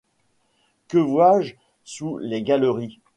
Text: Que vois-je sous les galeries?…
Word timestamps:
Que 0.87 0.97
vois-je 0.97 1.53
sous 1.83 2.17
les 2.17 2.41
galeries?… 2.41 2.99